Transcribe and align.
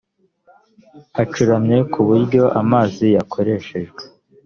hacuramye 1.15 1.77
ku 1.91 1.99
buryo 2.07 2.43
amazi 2.61 3.05
yakoreshejwe 3.15 4.01